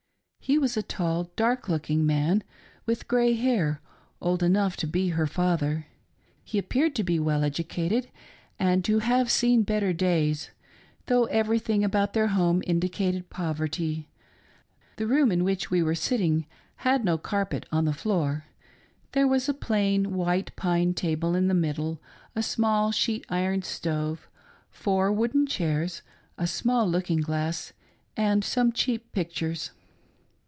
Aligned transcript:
He 0.43 0.57
was 0.57 0.75
a 0.75 0.83
tall, 0.83 1.25
dark 1.37 1.69
looking 1.69 2.05
man, 2.05 2.43
with 2.85 3.07
grey 3.07 3.35
hair, 3.35 3.79
old 4.19 4.43
enough 4.43 4.75
to 4.77 4.87
be 4.87 5.09
her 5.09 5.27
fatheV. 5.27 5.85
He 6.43 6.57
appeared 6.57 6.93
to 6.95 7.03
be 7.05 7.19
well 7.19 7.43
educated 7.45 8.09
and 8.59 8.83
to 8.83 8.99
have 8.99 9.31
seen 9.31 9.61
better 9.63 9.93
days, 9.93 10.49
though 11.05 11.25
everything 11.25 11.85
about 11.85 12.11
their 12.11 12.29
home 12.29 12.61
indicated 12.65 13.29
poverty— 13.29 14.09
the 14.97 15.07
room 15.07 15.31
in 15.31 15.45
which 15.45 15.71
we 15.71 15.81
were 15.81 15.95
sitting 15.95 16.47
had 16.77 17.05
no 17.05 17.17
carpet 17.17 17.65
on 17.71 17.85
the 17.85 17.93
floor, 17.93 18.45
there 19.13 19.27
was 19.27 19.47
a 19.47 19.53
plain 19.53 20.13
white 20.15 20.53
pine 20.57 20.93
table 20.93 21.33
in 21.33 21.47
the 21.47 21.53
middle, 21.53 22.01
a 22.35 22.43
small 22.43 22.91
sheet 22.91 23.23
iron 23.29 23.61
stove, 23.61 24.27
four 24.69 25.13
wooden 25.13 25.45
chairs, 25.45 26.01
a 26.37 26.47
small 26.47 26.89
looking 26.89 27.21
glass, 27.21 27.71
and 28.17 28.43
some 28.43 28.73
cheap 28.73 29.13
pictures. 29.13 29.71